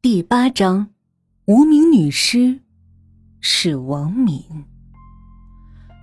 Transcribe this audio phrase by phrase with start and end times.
[0.00, 0.90] 第八章，
[1.46, 2.60] 无名女尸
[3.40, 4.44] 是王敏。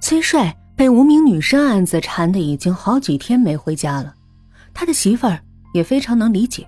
[0.01, 4.13] 崔帅被无名女尸案子缠的已经好几天没回家了，
[4.73, 5.39] 他的媳妇儿
[5.73, 6.67] 也非常能理解，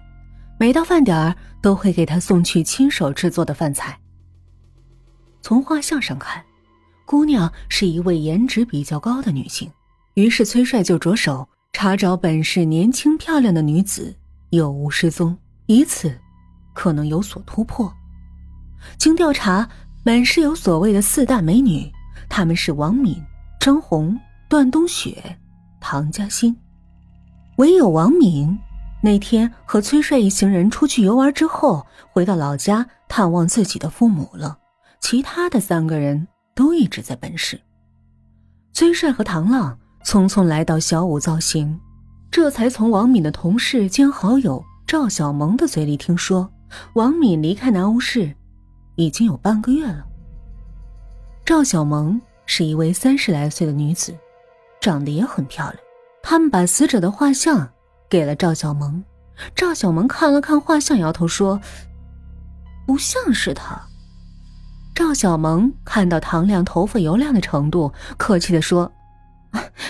[0.57, 3.99] 每到饭点儿都会给他送去亲手制作的饭菜。
[5.41, 6.41] 从画像上看，
[7.05, 9.69] 姑娘是一位颜值比较高的女性，
[10.13, 14.15] 于是崔帅就着手查找本市年轻漂亮的女子
[14.51, 16.17] 有无失踪，以此。
[16.77, 17.91] 可能有所突破。
[18.99, 19.67] 经调查，
[20.03, 21.91] 本市有所谓的四大美女，
[22.29, 23.19] 她们是王敏、
[23.59, 24.15] 张红、
[24.47, 25.39] 段冬雪、
[25.79, 26.55] 唐嘉欣。
[27.55, 28.55] 唯有王敏
[29.01, 34.59] 那天和崔帅一行人出去游玩之后，回到老家探望自己的父母了。
[34.99, 37.59] 其他的三个人都一直在本市。
[38.73, 41.79] 崔帅和唐浪匆匆来到小五造型，
[42.29, 46.47] 这才从王敏的同事兼好友赵小萌的嘴里听说。
[46.93, 48.35] 王敏离开南屋市，
[48.95, 50.05] 已经有半个月了。
[51.45, 54.13] 赵小萌是一位三十来岁的女子，
[54.81, 55.77] 长得也很漂亮。
[56.21, 57.69] 他们把死者的画像
[58.09, 59.01] 给了赵小萌，
[59.55, 61.61] 赵小萌看了看画像，摇头说
[62.85, 63.81] ：“不像是她。”
[64.93, 68.91] 赵小萌看到唐亮头发油亮的程度，客气的说：“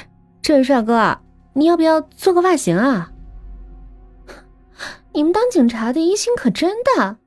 [0.44, 1.18] 这位帅哥，
[1.54, 3.12] 你要不要做个发型啊？”
[5.18, 7.18] 你们当警察的疑心可真大。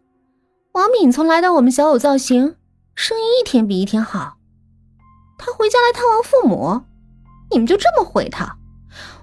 [0.74, 2.54] 王敏从来到我们小五造型，
[2.94, 4.36] 生意一天比一天好。
[5.36, 6.82] 他回家来探望父母，
[7.50, 8.56] 你们就这么回他？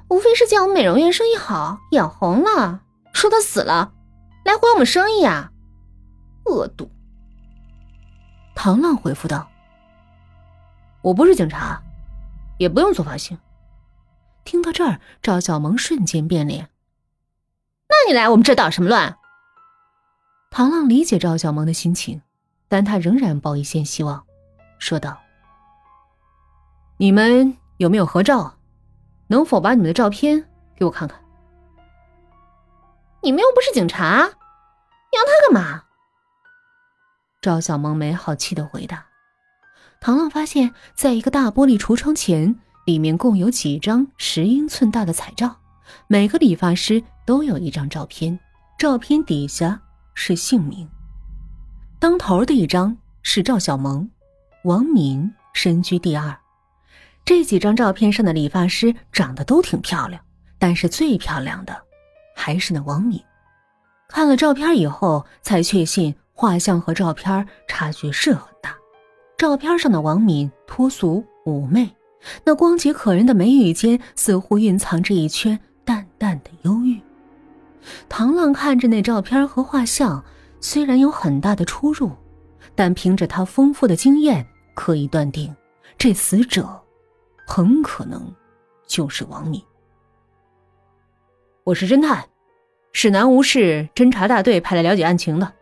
[0.09, 2.81] 无非是见我们美容院生意好，眼红了，
[3.13, 3.93] 说他死了，
[4.43, 5.53] 来毁我们生意啊！
[6.43, 6.91] 恶毒。
[8.53, 9.47] 唐浪回复道
[11.03, 11.81] ：“我不是警察，
[12.57, 13.39] 也不用做发型。”
[14.43, 16.67] 听到这儿，赵小萌瞬间变脸。
[18.07, 19.17] 那你来我们这捣什么乱？
[20.49, 22.21] 唐浪理解赵小萌的心情，
[22.69, 24.25] 但他仍然抱一线希望，
[24.79, 25.19] 说道
[26.95, 28.55] ：“你们有没有合照？
[29.27, 31.19] 能否把你们的照片给我看看？
[33.21, 35.83] 你们又不是警察，要他干嘛？”
[37.43, 39.05] 赵小萌没好气的回答。
[39.99, 45.57] 唐浪发现，在一个大玻璃橱窗前，里面共有几张十英寸大的彩照。
[46.07, 48.39] 每个理发师都有一张照片，
[48.77, 49.79] 照片底下
[50.13, 50.87] 是姓名。
[51.99, 54.09] 当头的一张是赵小萌，
[54.63, 56.37] 王敏身居第二。
[57.25, 60.21] 这几张照片上的理发师长得都挺漂亮，
[60.57, 61.75] 但是最漂亮的
[62.35, 63.21] 还是那王敏。
[64.07, 68.73] 看了照片以后，才确信画像和照片差距是很大。
[69.37, 71.93] 照片上的王敏脱俗妩媚，
[72.45, 75.59] 那光洁可人的眉宇间似乎蕴藏着一圈。
[76.17, 76.99] 淡的忧郁。
[78.09, 80.23] 唐浪看着那照片和画像，
[80.59, 82.11] 虽然有很大的出入，
[82.75, 85.55] 但凭着他丰富的经验，可以断定，
[85.97, 86.67] 这死者
[87.45, 88.33] 很可能
[88.85, 89.61] 就是王敏。
[91.63, 92.25] 我是侦探，
[92.91, 95.53] 是南吴市侦查大队派来了解案情的，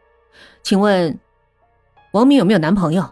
[0.64, 1.20] 请问，
[2.12, 3.08] 王敏有没有男朋友？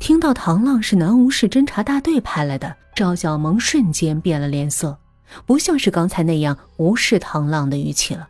[0.00, 4.98] 听到唐浪是南吴市侦查大队派来的，赵小萌瞬间变了脸色，
[5.46, 8.28] 不像是刚才那样无视唐浪的语气了。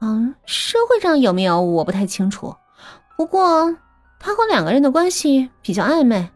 [0.00, 2.56] 嗯，社会上有没有我不太清楚，
[3.16, 3.76] 不过
[4.18, 6.30] 他和两个人的关系比较暧昧，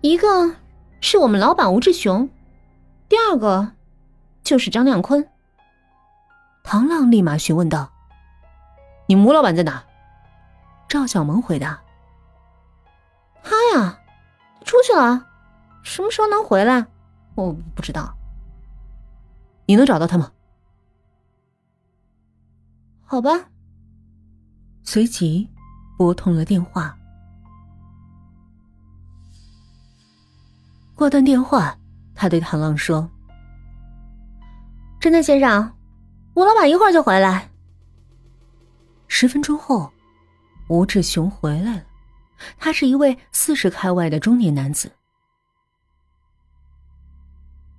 [0.00, 0.54] 一个
[1.00, 2.28] 是我们老板吴志雄，
[3.08, 3.72] 第二个
[4.42, 5.28] 就是张亮坤。
[6.62, 7.90] 唐浪立马询问道
[9.06, 9.84] ：“你吴老板在哪？”
[10.88, 11.80] 赵小萌回答。
[13.42, 13.98] 他呀，
[14.64, 15.26] 出去了，
[15.82, 16.86] 什么时候能回来？
[17.46, 18.14] 我不知道。
[19.66, 20.32] 你能找到他吗？
[23.04, 23.48] 好吧。
[24.82, 25.48] 随即
[25.96, 26.96] 拨通了电话。
[30.94, 31.78] 挂断电话，
[32.14, 33.08] 他对唐浪说
[35.00, 35.72] ：“侦探先生，
[36.34, 37.48] 吴老板一会儿就回来。”
[39.06, 39.92] 十分钟后，
[40.68, 41.84] 吴志雄回来了。
[42.58, 44.90] 他是一位四十开外的中年男子。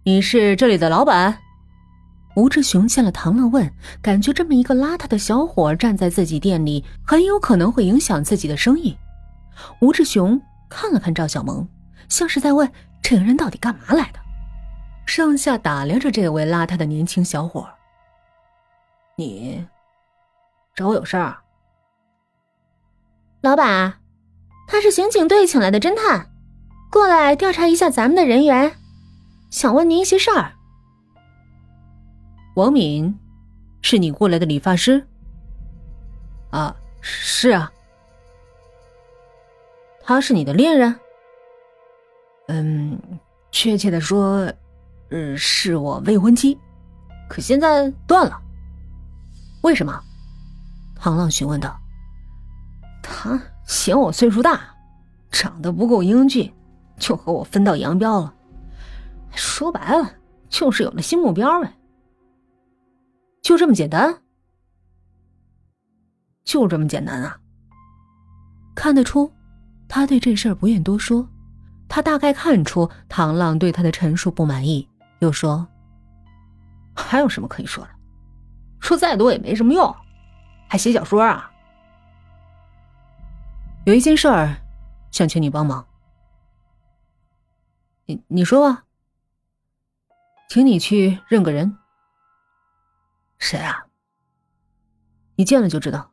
[0.03, 1.37] 你是这里的老板？
[2.35, 3.69] 吴志雄见了唐乐，问
[4.01, 8.97] ：“感觉这么一个邋遢的小伙站在自己店里，很有可能会影响自己的生意。”
[9.81, 11.67] 吴志雄看了看赵小萌，
[12.07, 14.19] 像是在问这个人到底干嘛来的，
[15.05, 17.67] 上下打量着这位邋遢的年轻小伙。
[19.17, 19.67] 你
[20.75, 21.37] 找我有事儿？
[23.41, 23.95] 老板。
[24.65, 26.29] 他是刑警队请来的侦探，
[26.91, 28.71] 过来调查一下咱们的人员，
[29.49, 30.53] 想问您一些事儿。
[32.55, 33.17] 王敏
[33.81, 35.05] 是你过来的理发师？
[36.51, 37.71] 啊，是啊。
[40.03, 40.99] 他是你的恋人？
[42.47, 42.99] 嗯，
[43.51, 44.51] 确切的说，
[45.09, 46.57] 呃，是我未婚妻，
[47.29, 48.39] 可现在断了。
[49.61, 49.99] 为什么？
[50.95, 51.79] 唐浪询问道。
[53.01, 54.61] 他嫌我岁数大，
[55.31, 56.51] 长得不够英俊，
[56.97, 58.33] 就和我分道扬镳了。
[59.35, 60.11] 说白了，
[60.49, 61.73] 就是有了新目标呗。
[63.41, 64.21] 就这么简单？
[66.43, 67.39] 就这么简单啊！
[68.75, 69.31] 看得出，
[69.87, 71.27] 他对这事儿不愿多说。
[71.87, 74.87] 他大概看出唐浪对他的陈述不满意，
[75.19, 75.67] 又说
[76.95, 77.89] ：“还有什么可以说的？
[78.79, 79.95] 说再多也没什么用，
[80.67, 81.51] 还写小说啊？”
[83.85, 84.55] 有一件事儿，
[85.09, 85.85] 想请你帮忙。
[88.05, 88.83] 你你说吧，
[90.49, 91.77] 请你去认个人。
[93.37, 93.85] 谁啊？
[95.35, 96.11] 你见了就知道。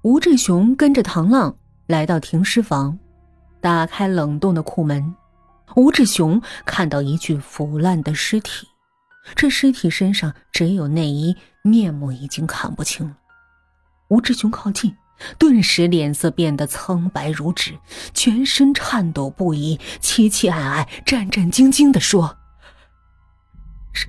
[0.00, 1.54] 吴志雄跟着唐浪
[1.86, 2.98] 来到停尸房，
[3.60, 5.14] 打开冷冻的库门。
[5.76, 8.66] 吴志雄看到一具腐烂的尸体，
[9.36, 13.18] 这尸体身上只有内衣，面目已经看不清了。
[14.08, 14.96] 吴志雄靠近，
[15.38, 17.78] 顿时脸色变得苍白如纸，
[18.14, 22.38] 全身颤抖不已，凄凄哀哀、战战兢兢的说
[23.92, 24.06] ：“是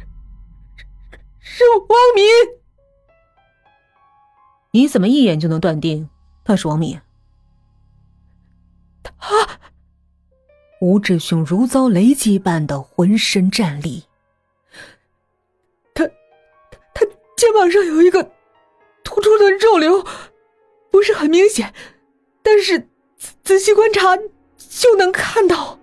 [1.39, 2.25] 是王敏，
[4.71, 6.09] 你怎么一眼就能断定
[6.43, 6.99] 他是王敏？”
[9.03, 9.59] 他，
[10.79, 14.05] 吴志雄如遭雷击般的浑身战栗。
[15.93, 16.11] 他，他，
[16.93, 17.05] 他
[17.35, 18.31] 肩膀上有一个。
[19.03, 20.05] 突出的肉瘤
[20.91, 21.73] 不是很明显，
[22.43, 22.79] 但是
[23.17, 24.17] 仔仔细观察
[24.57, 25.79] 就能看到。